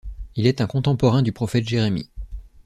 [0.35, 2.09] Il est un contemporain du prophète Jérémie.